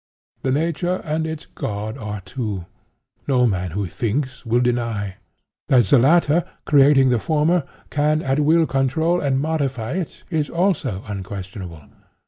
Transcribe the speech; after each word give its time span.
That 0.41 0.53
Nature 0.53 0.99
and 1.05 1.27
its 1.27 1.45
God 1.45 1.95
are 1.95 2.21
two, 2.21 2.65
no 3.27 3.45
man 3.45 3.69
who 3.69 3.85
thinks, 3.85 4.43
will 4.47 4.59
deny. 4.59 5.17
That 5.67 5.83
the 5.85 5.99
latter, 5.99 6.43
creating 6.65 7.09
the 7.09 7.19
former, 7.19 7.61
can, 7.91 8.23
at 8.23 8.39
will, 8.39 8.65
control 8.65 9.21
or 9.23 9.29
modify 9.29 9.91
it, 9.91 10.23
is 10.31 10.49
also 10.49 11.03
unquestionable. 11.05 11.83